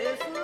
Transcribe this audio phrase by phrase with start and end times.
[0.04, 0.37] 了。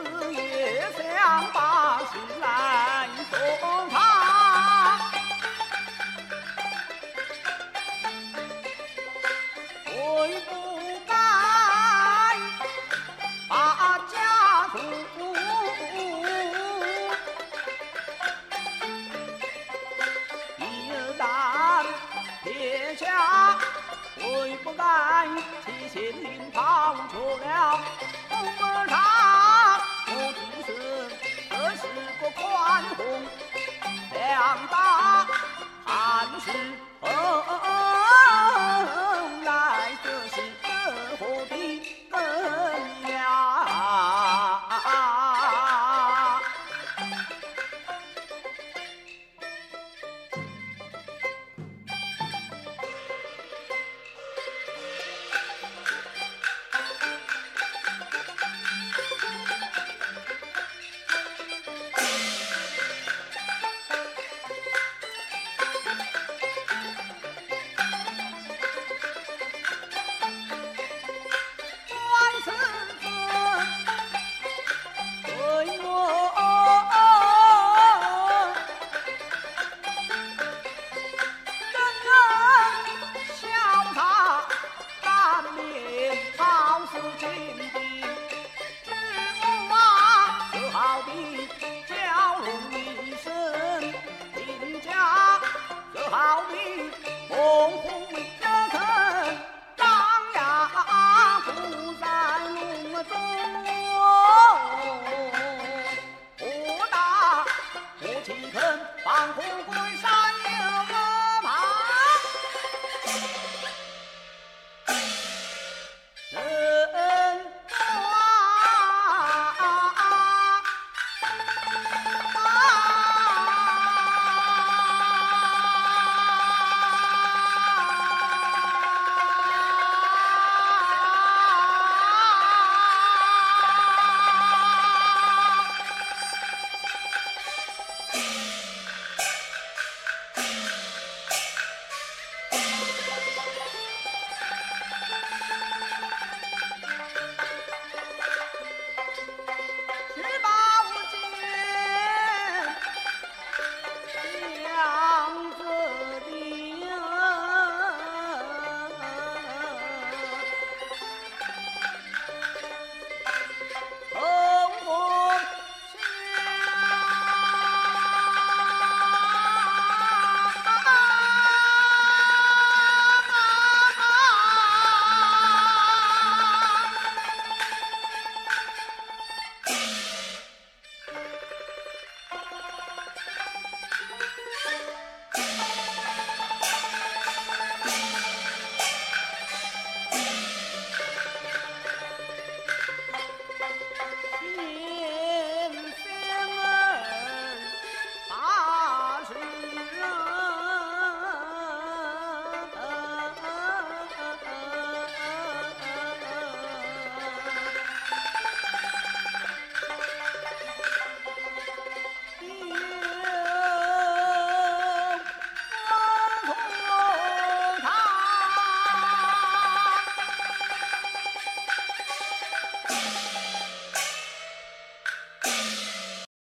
[103.09, 103.32] Bye.